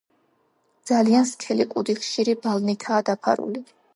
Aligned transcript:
ძალიან 0.91 1.27
სქელი 1.33 1.67
კუდი 1.75 1.95
ხშირი 1.99 2.35
ბალნითაა 2.47 3.05
დაფარული. 3.13 3.63